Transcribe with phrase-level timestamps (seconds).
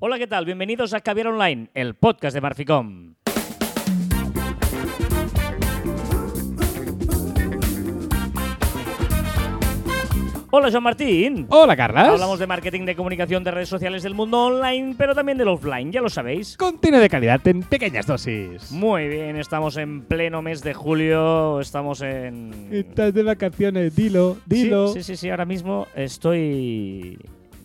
[0.00, 0.44] Hola, ¿qué tal?
[0.44, 3.14] Bienvenidos a Caviar Online, el podcast de Marficom.
[10.52, 11.46] Hola, Joan Martín.
[11.48, 12.10] Hola, Carlas.
[12.10, 15.90] Hablamos de marketing, de comunicación, de redes sociales, del mundo online, pero también del offline,
[15.90, 16.56] ya lo sabéis.
[16.56, 18.70] Contenido de calidad en pequeñas dosis.
[18.70, 22.68] Muy bien, estamos en pleno mes de julio, estamos en...
[22.70, 24.92] Estás de vacaciones, dilo, dilo.
[24.92, 27.18] Sí, sí, sí, sí, ahora mismo estoy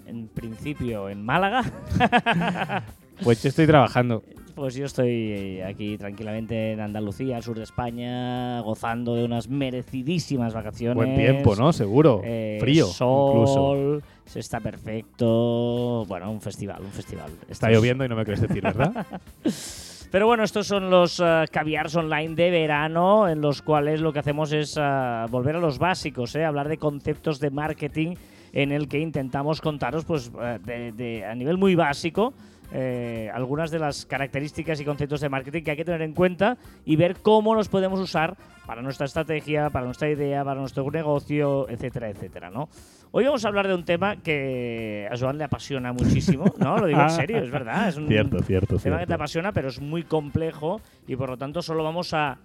[0.05, 1.63] en principio en Málaga.
[3.23, 4.23] Pues yo estoy trabajando.
[4.55, 10.53] Pues yo estoy aquí tranquilamente en Andalucía, al sur de España, gozando de unas merecidísimas
[10.53, 10.95] vacaciones.
[10.95, 11.71] Buen tiempo, ¿no?
[11.71, 12.21] Seguro.
[12.23, 14.01] Eh, Frío, sol, incluso.
[14.25, 16.05] se está perfecto.
[16.07, 17.31] Bueno, un festival, un festival.
[17.43, 19.05] Está Estos- lloviendo y no me quieres decir, ¿verdad?
[20.11, 24.19] Pero bueno, estos son los eh, caviars online de verano, en los cuales lo que
[24.19, 26.45] hacemos es eh, volver a los básicos, ¿eh?
[26.45, 28.15] hablar de conceptos de marketing
[28.53, 32.33] en el que intentamos contaros, pues, eh, de- de- a nivel muy básico,
[32.71, 36.57] eh, algunas de las características y conceptos de marketing que hay que tener en cuenta
[36.85, 41.67] y ver cómo los podemos usar para nuestra estrategia, para nuestra idea, para nuestro negocio,
[41.69, 42.69] etcétera, etcétera, ¿no?
[43.11, 46.77] Hoy vamos a hablar de un tema que a Joan le apasiona muchísimo, ¿no?
[46.77, 47.89] Lo digo en serio, es verdad.
[47.89, 49.13] Es un, cierto, cierto, tema que te cierto.
[49.15, 52.37] apasiona, pero es muy complejo y por lo tanto solo vamos a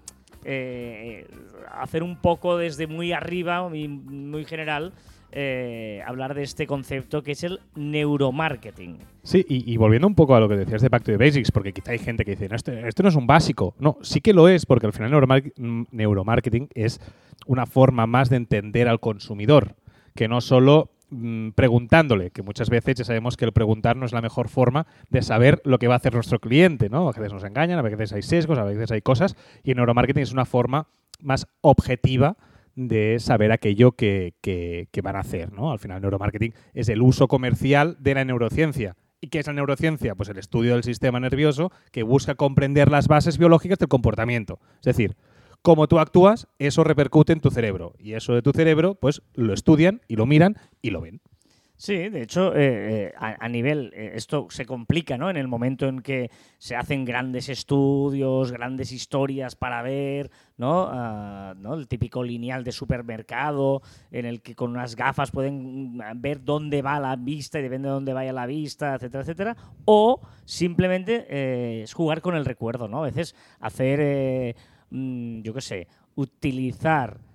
[0.45, 1.27] eh,
[1.81, 4.93] hacer un poco desde muy arriba, muy, muy general,
[5.31, 8.98] eh, hablar de este concepto que es el neuromarketing.
[9.23, 11.73] Sí, y, volviendo un poco a lo que decías de Back to the Basics, porque
[11.73, 13.75] quizá hay gente que dice, no, esto, esto no es un básico.
[13.79, 15.53] No, sí que lo es, porque al final neuromar-
[15.91, 17.01] neuromarketing es
[17.47, 19.77] una forma más de entender al consumidor,
[20.15, 24.12] que no solo mm, preguntándole, que muchas veces ya sabemos que el preguntar no es
[24.12, 27.06] la mejor forma de saber lo que va a hacer nuestro cliente, ¿no?
[27.06, 30.23] A veces nos engañan, a veces hay sesgos, a veces hay cosas, y el neuromarketing
[30.23, 30.89] es una forma
[31.21, 32.37] más objetiva
[32.87, 35.73] de saber aquello que, que- que van a hacer, ¿no?
[35.73, 38.95] Al final, neuromarketing es el uso comercial de la neurociencia.
[39.21, 40.15] ¿Y qué es la neurociencia?
[40.15, 44.61] Pues el estudio del sistema nervioso que busca comprender las bases biológicas del comportamiento.
[44.77, 45.17] Es decir,
[45.61, 47.94] cómo tú actúas, eso repercute en tu cerebro.
[47.99, 51.21] Y eso de tu cerebro, pues lo estudian y lo miran y lo ven.
[51.81, 55.31] Sí, de hecho, eh, eh, a, a nivel, eh, esto se complica, ¿no?
[55.31, 56.28] En el momento en que
[56.59, 60.88] se hacen grandes estudios, grandes historias para ver, ¿no?
[60.91, 61.75] Ah, ¿no?
[61.75, 63.81] El típico lineal de supermercado,
[64.11, 67.87] en el que con unas gafas pueden mm, ver dónde va la vista y depende
[67.87, 69.56] de dónde vaya la vista, etcétera, etcétera.
[69.84, 73.05] O simplemente eh, es jugar con el recuerdo, ¿no?
[73.05, 74.56] A veces hacer,
[74.91, 75.87] mm, yo qué sé,
[76.17, 77.28] utilizar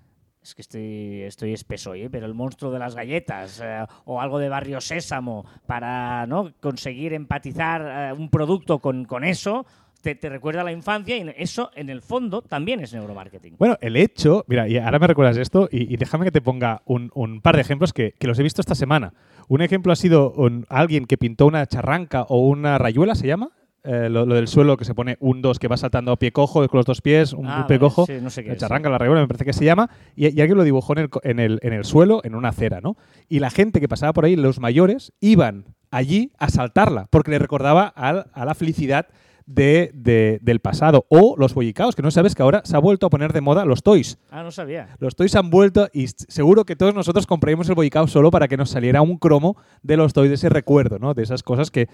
[0.44, 2.10] es que estoy, estoy espeso hoy, ¿eh?
[2.10, 6.52] pero el monstruo de las galletas eh, o algo de Barrio Sésamo para ¿no?
[6.60, 9.66] conseguir empatizar eh, un producto con, con eso,
[10.02, 13.56] te, recuerda a la infancia y eso en el fondo también es neuromarketing.
[13.58, 16.82] Bueno, el hecho, mira, y ahora me recuerdas esto, y, y déjame que te ponga
[16.86, 19.14] un, un par de ejemplos que, que los he visto esta semana.
[19.48, 23.52] Un ejemplo ha sido un- alguien que pintó una charranca o una rayuela, ¿se llama?
[23.86, 26.32] Eh, lo, lo del suelo que se pone un dos que va saltando a pie
[26.32, 28.06] cojo con los dos pies, un Ah, pie vale, cojo.
[28.06, 30.58] sí, no sé qué charranca, la rayuela, me parece que se llama, y, y alguien
[30.58, 32.96] lo dibujó en el, en, el, en el suelo, en una acera, ¿no?
[33.28, 37.40] Y la gente que pasaba por ahí, los mayores, iban allí a saltarla, porque le
[37.40, 39.08] recordaba al- a la felicidad
[39.46, 41.06] de, de- del pasado.
[41.10, 43.66] O los bollicaos, que no sabes que ahora se ha vuelto a poner de moda
[43.66, 44.18] los toys.
[44.32, 44.96] Ah, no sabía.
[45.00, 48.56] Los toys han vuelto y seguro que todos nosotros compraríamos el bollicao solo para que
[48.56, 51.14] nos saliera un cromo de los toys, de ese recuerdo, ¿no?
[51.14, 51.90] De esas cosas que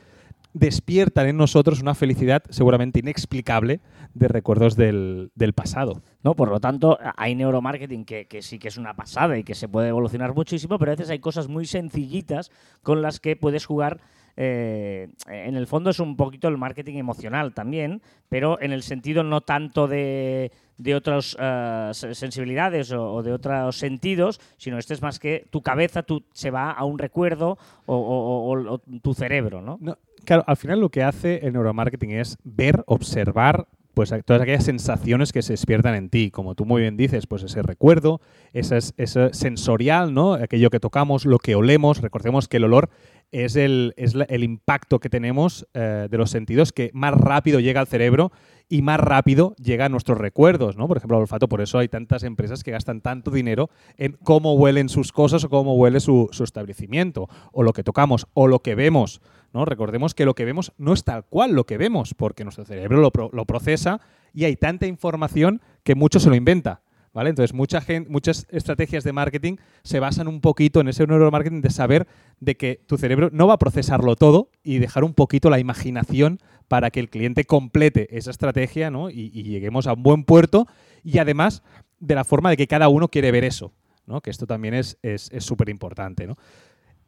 [0.53, 3.81] despiertan en nosotros una felicidad seguramente inexplicable
[4.13, 6.01] de recuerdos del, del pasado.
[6.23, 6.35] ¿no?
[6.35, 9.67] Por lo tanto, hay neuromarketing que, que sí que es una pasada y que se
[9.67, 12.51] puede evolucionar muchísimo, pero a veces hay cosas muy sencillitas
[12.81, 13.99] con las que puedes jugar.
[14.37, 19.23] Eh, en el fondo es un poquito el marketing emocional también, pero en el sentido
[19.23, 20.51] no tanto de,
[20.95, 26.03] otras eh, se- sensibilidades o, de otros sentidos, sino este es más que tu cabeza
[26.03, 29.79] tú, se va a un recuerdo o, tu cerebro, ¿no?
[30.25, 35.33] Claro, al final lo que hace el neuromarketing es ver, observar pues todas aquellas sensaciones
[35.33, 38.21] que se despiertan en ti, como tú muy bien dices, pues ese recuerdo,
[38.53, 40.33] ese, es- ese sensorial, ¿no?
[40.35, 42.89] Aquello que tocamos, lo que olemos, recordemos que el olor
[43.31, 47.79] es el, es el impacto que tenemos eh, de los sentidos que más rápido llega
[47.79, 48.31] al cerebro
[48.67, 50.87] y más rápido llega a nuestros recuerdos, ¿no?
[50.87, 54.53] Por ejemplo, el olfato, por eso hay tantas empresas que gastan tanto dinero en cómo
[54.53, 58.59] huelen sus cosas o cómo huele su, su establecimiento, o lo que tocamos, o lo
[58.59, 59.21] que vemos,
[59.53, 59.65] ¿no?
[59.65, 62.99] Recordemos que lo que vemos no es tal cual lo que vemos, porque nuestro cerebro
[62.99, 64.01] lo, lo procesa
[64.33, 66.81] y hay tanta información que mucho se lo inventa.
[67.13, 67.31] ¿Vale?
[67.31, 71.71] Entonces, mucha gente, muchas estrategias de marketing se basan un poquito en ese neuromarketing de
[71.71, 72.07] saber
[72.39, 76.39] de que tu cerebro no va a procesarlo todo y dejar un poquito la imaginación
[76.67, 79.09] para que el cliente complete esa estrategia ¿no?
[79.09, 80.67] y, lleguemos a un buen puerto
[81.03, 81.63] y además
[81.99, 83.73] de la forma de que cada uno quiere ver eso,
[84.05, 84.21] ¿no?
[84.21, 86.27] que esto también es súper es, súper importante.
[86.27, 86.37] ¿no?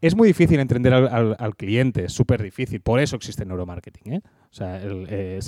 [0.01, 2.81] Es muy difícil entender al, cliente, es súper difícil.
[2.81, 4.13] Por eso existe el neuromarketing.
[4.13, 4.21] ¿eh?
[4.25, 4.81] O sea,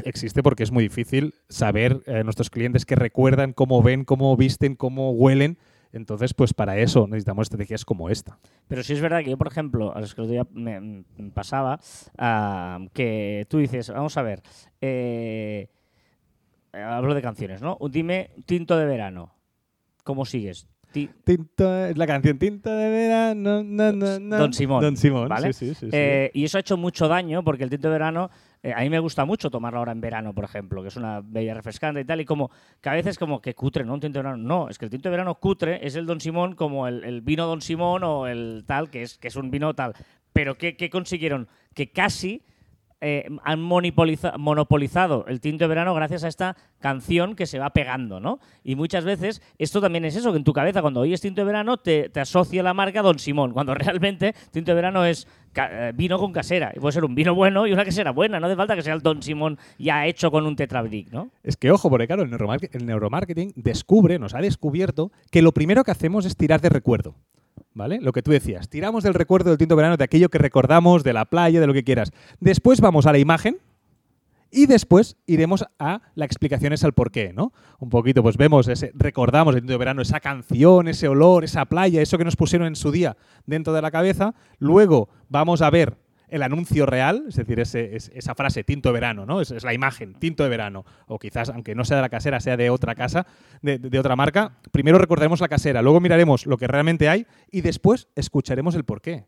[0.06, 4.76] existe porque es muy difícil saber eh, nuestros clientes qué recuerdan, cómo ven, cómo visten,
[4.76, 5.58] cómo huelen.
[5.92, 8.38] Entonces, pues para eso necesitamos estrategias como esta.
[8.68, 11.04] Pero sí es verdad que yo, por ejemplo, a los que el día me, me
[11.34, 11.80] pasaba,
[12.18, 14.44] ah, que tú dices, vamos a ver,
[14.82, 15.68] eh,
[16.74, 17.78] hablo de canciones, ¿no?
[17.90, 19.34] Dime Tinto de Verano.
[20.04, 20.68] ¿Cómo sigues?
[20.94, 23.64] Ti- Tinto, es la canción Tinto de verano.
[23.64, 24.38] na, na, na.
[24.38, 25.52] Don Simón, Don Simón, ¿vale?
[25.52, 25.90] sí, sí, sí, sí.
[25.92, 28.30] Eh, y eso ha hecho mucho daño porque el tinto de verano,
[28.62, 31.22] eh, a mí me gusta mucho tomarlo ahora en verano, por ejemplo, que es una
[31.22, 33.96] bella refrescante y tal, y como que a veces como que cutre, ¿no?
[33.96, 34.44] Un tinto de verano.
[34.44, 37.22] No, es que el tinto de verano cutre es el Don Simón como el, el
[37.22, 39.94] vino Don Simón o el tal, que es, que es un vino tal.
[40.32, 41.48] Pero ¿qué, qué consiguieron?
[41.74, 42.44] Que casi
[43.06, 47.72] eh, han monopoliza- monopolizado el tinto de verano gracias a esta canción que se va
[47.72, 48.40] pegando, ¿no?
[48.64, 51.46] Y muchas veces esto también es eso, que en tu cabeza cuando oyes tinto de
[51.46, 56.18] verano te, asocia la marca Don Simón, cuando realmente tinto de verano es eh, vino
[56.18, 56.72] con casera.
[56.76, 58.94] Y puede ser un vino bueno y una casera buena, no hace falta que sea
[58.94, 61.30] el Don Simón ya hecho con un tetrabric, ¿no?
[61.44, 65.92] Es que ojo, porque claro, el neuromarketing descubre, nos ha descubierto que lo primero que
[65.92, 67.16] hacemos es tirar de recuerdo.
[67.76, 68.00] ¿Vale?
[68.02, 71.14] Lo que tú decías, tiramos del recuerdo del tinto verano, de aquello que recordamos, de
[71.14, 72.12] la playa, de lo que quieras.
[72.40, 73.58] Después vamos a la imagen
[74.52, 77.52] y después iremos a la explicación es al porqué, ¿no?
[77.80, 82.02] Un poquito, pues vemos, ese, recordamos el tinto verano, esa canción, ese olor, esa playa,
[82.04, 83.18] eso que nos pusieron en su día
[83.48, 84.36] dentro de la cabeza.
[84.60, 85.98] Luego vamos a ver
[86.34, 89.40] el anuncio real, es decir, ese- es- esa frase tinto de verano, ¿no?
[89.42, 90.84] Es, es la imagen, tinto de verano.
[91.08, 93.26] O quizás, aunque no sea de la casera, sea de otra casa,
[93.62, 94.58] de, de- de otra marca.
[94.72, 99.26] Primero recordaremos la casera, luego miraremos lo que realmente hay y después escucharemos el porqué.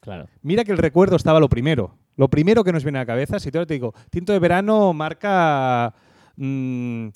[0.00, 0.26] Claro.
[0.42, 1.96] Mira que el recuerdo estaba lo primero.
[2.16, 4.92] Lo primero que nos viene a la cabeza, si yo te digo, tinto de verano
[4.92, 5.94] marca
[6.36, 7.08] mm,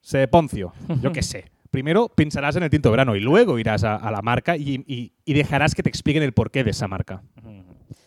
[0.00, 0.72] se Poncio,
[1.02, 1.44] yo qué sé.
[1.70, 4.82] Primero pensarás en el tinto de verano y luego irás a, a la marca y,
[4.86, 7.22] y- y dejarás que te expliquen el porqué de esa marca.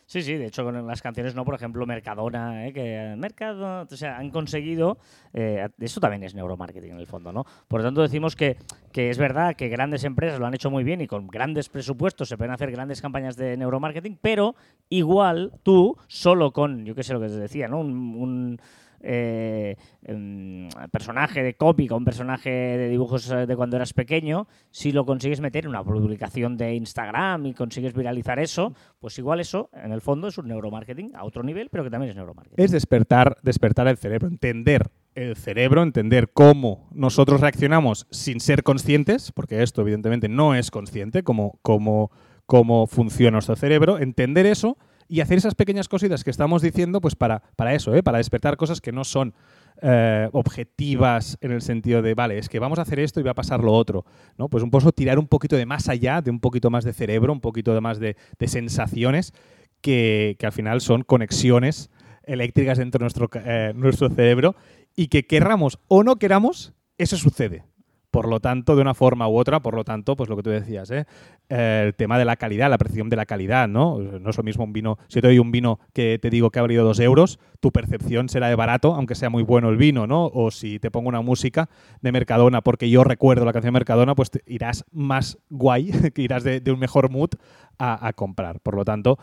[0.10, 1.46] Sí, sí, de hecho con las canciones, ¿no?
[1.46, 2.74] Por ejemplo, Mercadona, ¿eh?
[2.74, 4.98] que Mercado, o sea, han conseguido,
[5.34, 7.46] eh, eso también es neuromarketing en el fondo, ¿no?
[7.68, 8.58] Por lo tanto decimos que,
[8.92, 12.28] que es verdad que grandes empresas lo han hecho muy bien y con grandes presupuestos
[12.28, 14.56] se pueden hacer grandes campañas de neuromarketing, pero
[14.90, 17.80] igual tú, solo con, yo qué sé lo que te decía, ¿no?
[17.80, 18.60] Un, un,
[19.02, 24.92] eh, em, personaje de cómic un personaje de dibujos eh, de cuando eras pequeño, si
[24.92, 29.70] lo consigues meter en una publicación de Instagram y consigues viralizar eso, pues igual eso,
[29.74, 32.64] en el fondo, es un neuromarketing a otro nivel, pero que también es neuromarketing.
[32.64, 39.32] Es despertar, despertar el cerebro, entender el cerebro, entender cómo nosotros reaccionamos sin ser conscientes,
[39.32, 42.12] porque esto evidentemente no es consciente, cómo, cómo,
[42.46, 44.78] cómo funciona nuestro cerebro, entender eso
[45.10, 48.04] y hacer esas pequeñas cositas que estamos diciendo, pues para, para eso, ¿eh?
[48.04, 49.34] para despertar cosas que no son
[49.82, 53.32] eh, objetivas en el sentido de, vale, es que vamos a hacer esto y va
[53.32, 54.06] a pasar lo otro.
[54.38, 54.50] ¿no?
[54.50, 57.34] Pues un poco tirar un poquito de más allá, de un poquito más de cerebro,
[57.34, 59.34] un poquito de más de, de sensaciones
[59.82, 61.90] que, que al final son conexiones
[62.24, 64.56] eléctricas dentro de nuestro, eh, nuestro cerebro
[64.96, 67.64] y que querramos o no queramos, eso sucede.
[68.12, 70.50] Por lo tanto, de una forma u otra, por lo tanto, pues lo que tú
[70.50, 71.06] decías, ¿eh?
[71.48, 74.00] El tema de la calidad, la percepción de la calidad, ¿no?
[74.00, 76.50] No es lo mismo un vino, si yo te doy un vino que te digo
[76.50, 79.78] que ha valido dos euros, tu percepción será de barato, aunque sea muy bueno el
[79.78, 80.26] vino, ¿no?
[80.34, 81.70] O si te pongo una música
[82.02, 86.44] de Mercadona, porque yo recuerdo la canción de Mercadona, pues irás más guay, que irás
[86.44, 87.30] de, un mejor mood
[87.78, 88.60] a comprar.
[88.60, 89.20] Por lo tanto,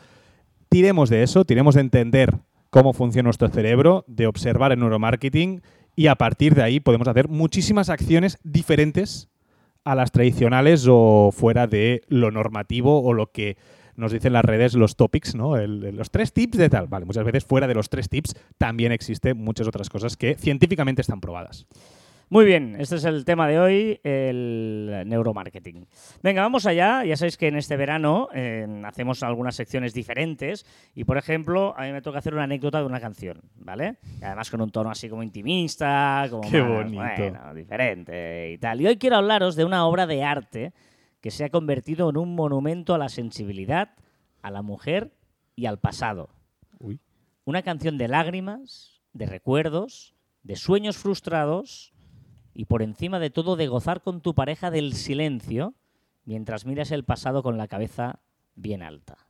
[0.69, 2.39] tiremos de eso, tiremos de entender
[2.71, 5.63] cómo funciona nuestro cerebro, de observar el neuromarketing
[5.97, 9.29] y a partir de ahí podemos hacer muchísimas acciones diferentes
[9.83, 13.57] a las tradicionales o fuera de lo normativo o lo que
[13.97, 16.87] nos dicen las redes los topics, los tres tips de tal.
[16.87, 21.01] Vale, muchas veces fuera de los tres tips también existen muchas otras cosas que científicamente
[21.01, 21.67] están probadas.
[22.29, 25.87] Muy bien, este es el tema de hoy, el neuromarketing.
[26.25, 27.05] Venga, vamos allá.
[27.05, 31.85] Ya sabéis que en este verano eh, hacemos algunas secciones diferentes y, por ejemplo, a
[31.85, 33.99] mí me toca hacer una anécdota de una canción, ¿vale?
[34.21, 36.99] Y además con un tono así como intimista, como Qué más, bonito.
[37.17, 38.81] bueno, diferente y tal.
[38.81, 40.73] Y hoy quiero hablaros de una obra de arte
[41.21, 43.91] que se ha convertido en un monumento a la sensibilidad,
[44.43, 45.13] a la mujer
[45.55, 46.31] y al pasado.
[46.81, 46.99] Uy.
[47.45, 51.93] Una canción de lágrimas, de recuerdos, de sueños frustrados
[52.57, 55.75] y por encima de todo de gozar con tu pareja del silencio
[56.25, 58.21] mientras miras el pasado con la cabeza
[58.55, 59.27] bien alta.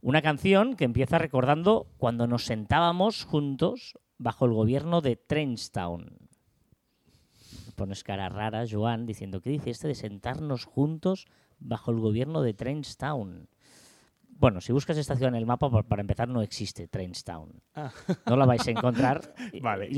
[0.00, 6.18] Una canción que empieza recordando cuando nos sentábamos juntos bajo el gobierno de Trenchtown.
[7.74, 11.26] Pones cara rara, Joan, diciendo, ¿qué dice este de sentarnos juntos
[11.58, 13.48] bajo el gobierno de Trenchtown?
[14.38, 17.90] Bueno, si buscas esta ciudad en el mapa, para empezar, no existe Trainstown, ah.
[18.26, 19.34] No la vais a encontrar.
[19.62, 19.88] vale,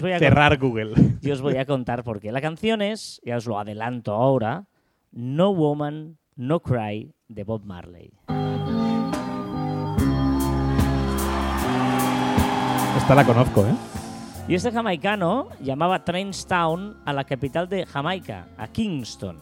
[0.00, 0.94] voy, a cerrar Google.
[1.22, 2.32] Yo os voy a contar por qué.
[2.32, 4.66] La canción es, ya os lo adelanto ahora,
[5.12, 8.12] No Woman, No Cry, de Bob Marley.
[12.96, 13.74] Esta la conozco, ¿eh?
[14.48, 19.38] Y este jamaicano llamaba Trainstown a la capital de Jamaica, a Kingston.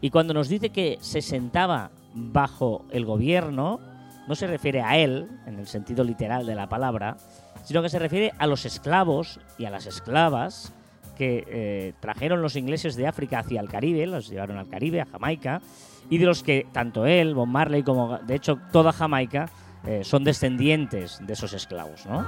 [0.00, 3.80] Y cuando nos dice que se sentaba bajo el gobierno,
[4.26, 7.16] no se refiere a él, en el sentido literal de la palabra,
[7.64, 10.72] sino que se refiere a los esclavos y a las esclavas
[11.16, 15.06] que eh, trajeron los ingleses de África hacia el Caribe, los llevaron al Caribe, a
[15.06, 15.60] Jamaica,
[16.08, 19.50] y de los que tanto él, Bob Marley, como de hecho toda Jamaica,
[19.84, 22.24] eh, son descendientes de esos esclavos, ¿no?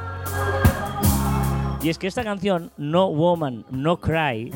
[1.82, 4.52] Y es que esta canción, No Woman, No Cry,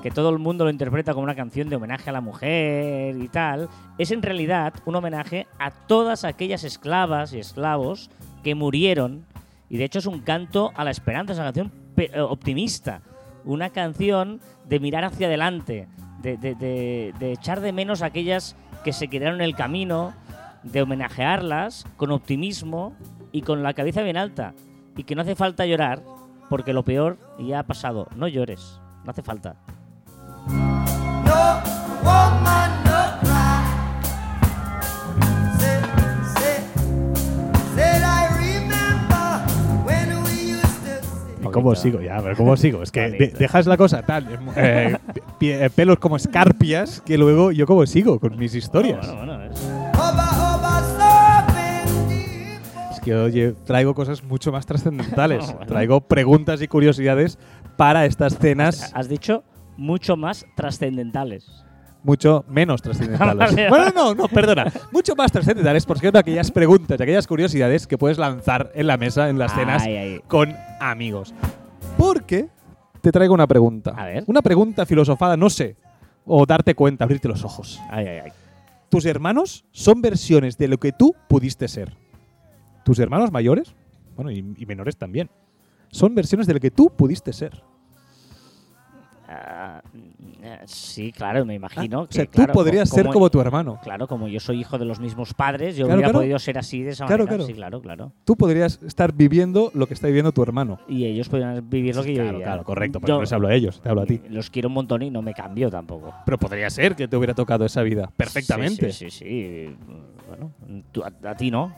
[0.00, 3.28] que todo el mundo lo interpreta como una canción de homenaje a la mujer y
[3.28, 8.10] tal, es en realidad un homenaje a todas aquellas esclavas y esclavos
[8.44, 9.24] que murieron.
[9.68, 13.00] Y de hecho es un canto a la esperanza, es una canción eh, optimista,
[13.44, 15.88] una canción de mirar hacia adelante,
[16.20, 18.54] de, de- de- de echar de menos a aquellas
[18.84, 20.14] que se quedaron en el camino,
[20.62, 22.94] de homenajearlas con optimismo
[23.32, 24.54] y con la cabeza bien alta.
[24.96, 26.02] Y que no hace falta llorar,
[26.52, 28.06] porque lo peor ya ha pasado.
[28.14, 29.56] No llores, no hace falta.
[30.46, 31.62] No
[32.04, 33.62] woman, no cry.
[35.58, 35.82] Said,
[36.36, 36.62] said,
[37.74, 39.40] said I remember
[39.86, 41.42] when we used to sit.
[41.42, 42.02] ¿Y ¿Cómo sigo?
[42.02, 42.82] Ya, pero ¿cómo sigo?
[42.82, 44.98] Es que de- dejas la cosa tal, eh,
[45.38, 49.06] pi- eh, pelos como escarpias, que luego yo cómo sigo con mis historias.
[49.06, 49.71] Bueno, bueno, es-
[53.10, 55.44] oye, traigo cosas mucho más trascendentales.
[55.52, 55.66] Bueno.
[55.66, 57.38] Traigo preguntas y curiosidades
[57.76, 59.42] para estas cenas Has dicho
[59.76, 61.46] mucho más trascendentales.
[62.04, 63.56] mucho menos trascendentales.
[63.70, 64.70] Bueno, no, no, perdona.
[64.92, 68.96] Mucho más trascendentales porque son aquellas preguntas y aquellas curiosidades que puedes lanzar en la
[68.96, 71.34] mesa, en las cenas, Ay, con amigos.
[71.96, 72.48] Porque
[73.00, 73.94] te traigo una pregunta.
[73.96, 74.24] A ver.
[74.26, 75.76] Una pregunta filosofada, no sé.
[76.24, 77.80] O darte cuenta, abrirte los ojos.
[77.90, 78.30] Ay.
[78.88, 81.96] Tus hermanos son versiones de lo que tú pudiste ser.
[82.84, 83.74] Tus hermanos mayores,
[84.16, 85.30] bueno, y, y menores también,
[85.90, 87.62] son versiones de lo que tú pudiste ser.
[89.28, 92.00] Eh, sí, claro, me imagino.
[92.00, 93.78] Ah, o que, sea, claro, tú podrías co- ser como tu hermano.
[93.82, 96.18] Claro, como yo soy hijo de los mismos padres, yo Claro, hubiera claro.
[96.24, 97.36] podido ser así de esa Claro, manera.
[97.38, 97.46] claro.
[97.46, 98.12] Sí, claro, claro.
[98.24, 100.78] Tú podrías estar viviendo lo que está viviendo tu hermano.
[100.88, 102.44] Y ellos podrían vivir lo que yo claro, vivía.
[102.46, 103.00] claro, correcto.
[103.00, 104.20] Pero Yo no les hablo a ellos, te hablo a ti.
[104.28, 106.12] Los quiero un montón y no me cambio tampoco.
[106.26, 108.92] Pero podría ser que te hubiera tocado esa vida perfectamente.
[108.92, 109.68] Sí, sí, sí.
[109.68, 109.76] sí.
[110.28, 110.52] Bueno,
[110.90, 111.72] tú- a, a ti no.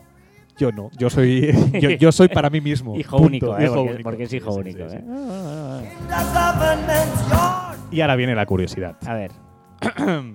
[0.58, 2.96] Yo no, yo soy, yo, yo soy para mí mismo.
[2.98, 3.64] Hijo punto, único, ¿eh?
[3.64, 4.02] hijo porque, único.
[4.10, 4.88] porque es hijo Sí, único.
[4.88, 5.04] sí, ¿eh?
[5.10, 5.80] Ah,
[7.32, 7.76] ah.
[7.90, 8.96] Y ahora viene la curiosidad.
[9.06, 9.30] A ver.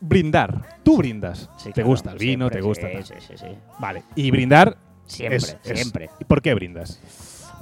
[0.00, 0.62] brindar.
[0.82, 1.50] Tú brindas.
[1.56, 2.88] sí, te claro, gusta el vino, siempre, te gusta.
[2.88, 3.46] Sí, sí, sí, sí.
[3.78, 4.02] Vale.
[4.14, 4.76] Y brindar.
[5.06, 6.10] Siempre, es- es- siempre.
[6.20, 7.00] ¿Y por qué brindas?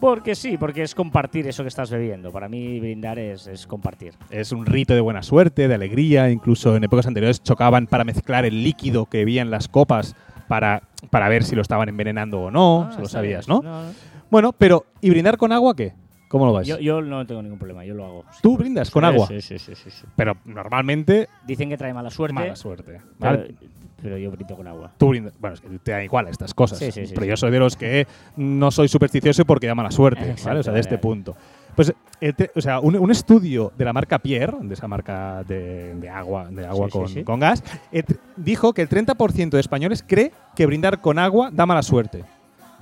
[0.00, 2.30] Porque sí, porque es compartir eso que estás bebiendo.
[2.30, 4.12] Para mí brindar es, es compartir.
[4.30, 6.28] Es un rito de buena suerte, de alegría.
[6.30, 10.14] Incluso en épocas anteriores chocaban para mezclar el líquido que había en las copas
[10.48, 12.88] para, para ver si lo estaban envenenando o no.
[12.88, 13.60] Ah, si lo sabías, bien.
[13.62, 13.84] ¿no?
[14.30, 15.92] Bueno, pero ¿y brindar con agua qué?
[16.28, 16.66] ¿Cómo lo vas?
[16.66, 18.24] Yo, yo no tengo ningún problema, yo lo hago.
[18.42, 19.26] ¿Tú brindas con Sí, agua?
[19.28, 20.04] Sí, sí, sí, sí, sí.
[20.16, 23.00] Pero normalmente Dicen que trae mala suerte, mala suerte.
[23.18, 23.54] pero, ¿vale?
[24.02, 24.90] pero yo brindo con agua.
[24.98, 25.34] Tú brindas.
[25.38, 26.78] Bueno, es que te da igual estas cosas.
[26.78, 30.22] Sí, sí, pero yo soy de los que no soy supersticioso porque da mala suerte.
[30.22, 30.60] Exacto, ¿vale?
[30.60, 31.36] O sea, de este punto.
[31.76, 35.94] Pues, te- o sea, un, un estudio de la marca Pierre, de esa marca de,
[35.94, 37.22] de agua, de agua Sí, con, sí.
[37.24, 38.02] con gas, eh,
[38.36, 42.24] dijo que el 30% de españoles cree que brindar con agua da mala suerte.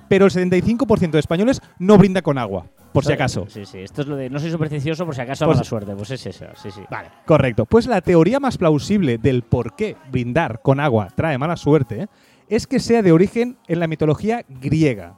[0.09, 3.47] Pero el 75% de españoles no brinda con agua, por si acaso.
[3.49, 3.79] Sí, sí.
[3.79, 5.95] Esto es lo de no soy supersticioso por si acaso da Pues- mala suerte.
[5.97, 6.83] Pues es eso, sí, sí.
[6.91, 7.65] Vale, correcto.
[7.67, 12.07] Pues la teoría más plausible del por qué brindar con agua trae mala suerte
[12.49, 15.15] es que sea de origen en la mitología griega,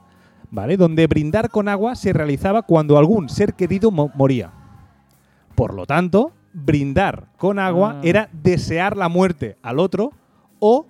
[0.51, 0.77] ¿vale?
[0.77, 4.51] Donde brindar con agua se realizaba cuando algún ser querido mo- moría.
[5.55, 8.01] Por lo tanto, brindar con agua Ah.
[8.03, 10.11] era desear la muerte al otro
[10.59, 10.85] o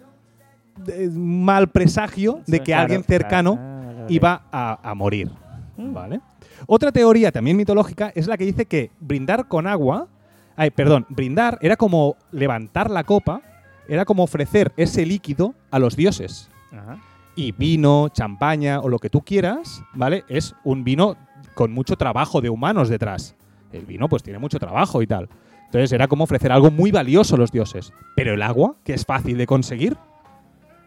[0.86, 4.06] de- mal presagio de que claro, alguien cercano claro, claro, claro.
[4.10, 5.32] iba a, a morir.
[5.78, 5.94] Mm.
[5.94, 6.22] ¿Vale?
[6.66, 10.08] Otra teoría también mitológica es la que dice que brindar con agua,
[10.56, 13.42] ay, perdón, brindar era como levantar la copa,
[13.88, 16.50] era como ofrecer ese líquido a los dioses.
[16.72, 16.98] Ajá.
[17.38, 20.26] Y vino, champaña o lo que tú quieras, ¿vale?
[20.28, 21.16] Es un vino
[21.54, 23.36] con mucho trabajo de humanos detrás.
[23.72, 25.30] El vino pues tiene mucho trabajo y tal.
[25.66, 27.94] Entonces era como ofrecer algo muy valioso a los dioses.
[28.16, 29.98] Pero el agua, que es fácil de conseguir,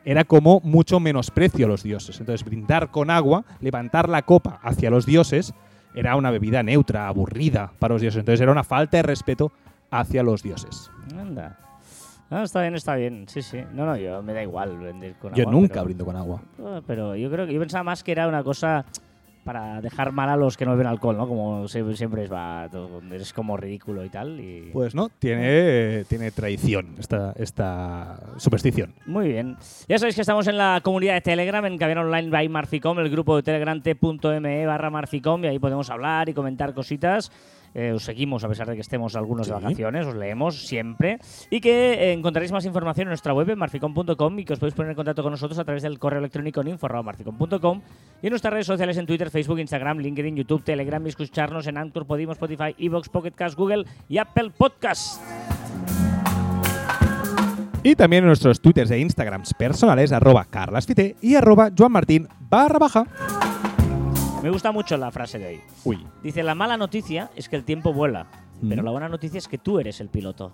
[0.04, 2.18] era como mucho menosprecio a los dioses.
[2.18, 5.54] Entonces brindar con agua, levantar la copa hacia los dioses,
[5.94, 8.18] era una bebida neutra, aburrida para los dioses.
[8.18, 9.52] Entonces era una falta de respeto
[9.92, 10.90] hacia los dioses.
[11.16, 11.69] Anda.
[12.30, 13.24] No, está bien, está bien.
[13.28, 13.58] Sí, sí.
[13.72, 15.52] No, no, yo me da igual vender con Yo agua.
[15.52, 16.40] nunca pero- brindo con agua.
[16.64, 18.84] Ah, Pero yo creo que yo pensaba más que era una cosa
[19.42, 21.26] para dejar mal a los que no beben alcohol, ¿no?
[21.26, 22.68] Como siempre es, va,
[23.12, 24.38] es como ridículo y tal.
[24.38, 24.70] Y...
[24.72, 28.92] Pues no, tiene, tiene tradición esta, esta superstición.
[29.06, 29.56] Muy bien.
[29.88, 33.08] Ya sabéis que estamos en la comunidad de Telegram, en Caviar Online by Marficom, el
[33.10, 37.32] grupo de Telegram t.me barra Marficom, y ahí podemos hablar y comentar cositas.
[37.74, 39.62] Eh, os seguimos a pesar de que estemos algunos de Sí.
[39.62, 41.18] vacaciones, os leemos siempre.
[41.50, 44.74] Y que eh, encontraréis más información en nuestra web, en marficom.com, y que os podéis
[44.74, 47.80] poner en contacto con nosotros a través del correo electrónico en info.marficom.com
[48.22, 51.78] y en nuestras redes sociales en Twitter, Facebook, Instagram, LinkedIn, YouTube, Telegram y escucharnos en
[51.78, 55.20] Anchor, Podimo, Spotify, Evox, Pocket Cast, Google y Apple Podcast.
[57.82, 63.06] Y también en nuestros twitters e instagrams personales, arroba carlasfite y arroba joanmartin barra baja.
[64.42, 65.60] Me gusta mucho la frase de hoy.
[65.84, 66.06] Uy.
[66.22, 68.26] Dice, la mala noticia es que el tiempo vuela,
[68.68, 68.84] pero Mm.
[68.84, 70.52] la buena noticia es que tú eres el piloto.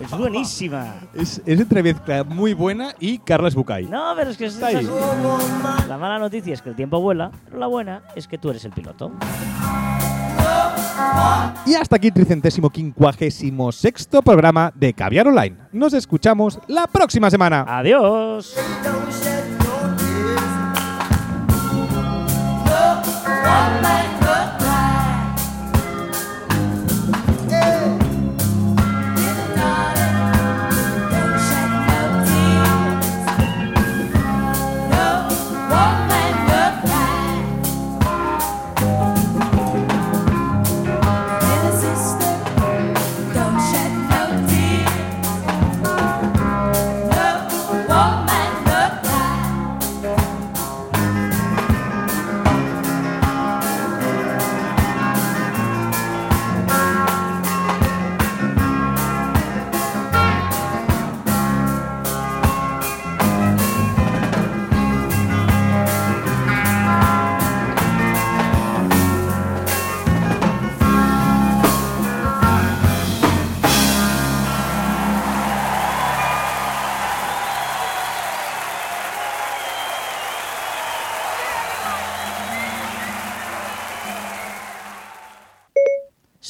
[0.00, 0.94] es buenísima.
[1.14, 3.86] Es, es entrevista muy buena y Carlas Bucay.
[3.86, 4.88] No, pero es que es, ahí.
[5.88, 8.64] la mala noticia es que el tiempo vuela, pero la buena es que tú eres
[8.64, 9.10] el piloto.
[11.66, 15.56] Y hasta aquí el tricentésimo quincuagésimo sexto programa de Caviar Online.
[15.72, 17.64] Nos escuchamos la próxima semana.
[17.68, 18.56] Adiós.
[23.48, 24.07] One man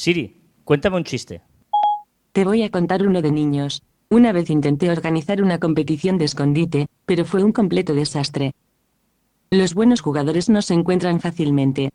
[0.09, 1.43] Siri, cuéntame un chiste.
[2.31, 3.83] Te voy a contar uno de niños.
[4.09, 8.53] Una vez intenté organizar una competición de escondite, pero fue un completo desastre.
[9.51, 11.91] Los buenos jugadores no se encuentran fácilmente,